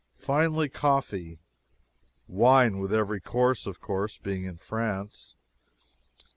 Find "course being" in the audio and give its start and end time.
3.79-4.45